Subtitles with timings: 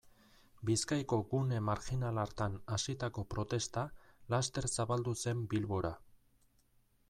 [0.69, 3.85] Bizkaiko gune marjinal hartan hasitako protesta
[4.35, 5.97] laster zabaldu zen Bilbora.